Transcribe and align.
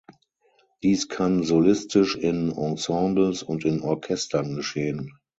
Dies 0.81 1.09
kann 1.09 1.43
solistisch, 1.43 2.15
in 2.15 2.51
Ensembles 2.53 3.43
und 3.43 3.65
in 3.65 3.81
Orchestern 3.83 4.55
geschehen. 4.55 5.19